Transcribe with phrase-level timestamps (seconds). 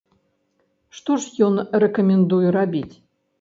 [0.99, 2.89] Што ж ён рэкамендуе рабіць?